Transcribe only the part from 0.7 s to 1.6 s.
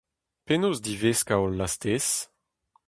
diveskañ hol